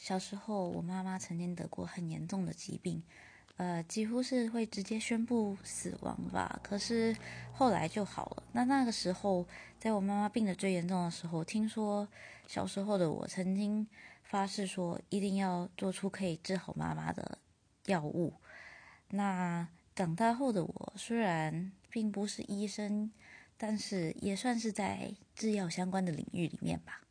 [0.00, 3.02] 小时候我妈妈曾经得过很严重的疾病
[3.58, 7.14] 呃几乎是会直接宣布死亡吧可是
[7.52, 8.42] 后来就好了。
[8.52, 9.46] 那那个时候
[9.78, 12.08] 在我妈妈病得最严重的时候听说
[12.48, 13.86] 小时候的我曾经
[14.22, 17.36] 发誓说一定要做出可以治好妈妈的
[17.84, 18.32] 药物。
[19.10, 23.12] 那长大后的我虽然并不是医生
[23.58, 27.02] 但是也算是在制药相关的领域里面吧